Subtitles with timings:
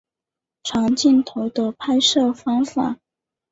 [0.63, 2.97] 长镜头的拍摄方法。